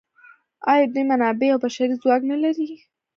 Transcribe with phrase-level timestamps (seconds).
[0.71, 2.67] آیا دوی منابع او بشري ځواک نلري؟